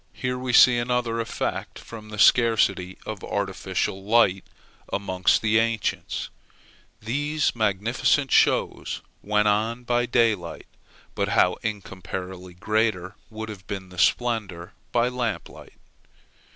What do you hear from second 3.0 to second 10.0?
of artificial light amongst the ancients. These magnificent shows went on